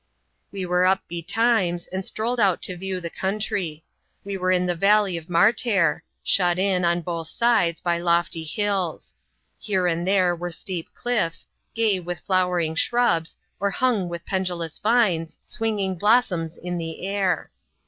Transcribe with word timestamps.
We 0.51 0.65
were 0.65 0.83
up 0.83 1.03
betimes, 1.07 1.85
and 1.85 2.03
strolled 2.03 2.39
out 2.39 2.59
to 2.63 2.75
view 2.75 2.99
the 2.99 3.11
country. 3.11 3.83
We 4.23 4.35
were 4.35 4.51
in 4.51 4.65
the 4.65 4.73
valley 4.73 5.15
of 5.15 5.27
Martair; 5.27 6.01
shut 6.23 6.57
in, 6.57 6.83
on 6.83 7.01
both 7.03 7.27
sides, 7.29 7.81
by 7.81 7.99
lofty 7.99 8.43
hills. 8.43 9.13
Here 9.59 9.85
and 9.85 10.07
there 10.07 10.35
were 10.35 10.51
steep 10.51 10.91
cliffs, 10.95 11.45
gay 11.75 11.99
with 11.99 12.25
flower^ 12.25 12.65
ing 12.65 12.73
shrubs, 12.73 13.37
or 13.59 13.69
hung 13.69 14.09
with 14.09 14.25
pendulous 14.25 14.79
vines, 14.79 15.37
swinging 15.45 15.99
blossoms 15.99 16.57
in 16.57 16.79
the 16.79 17.05
air. 17.05 17.51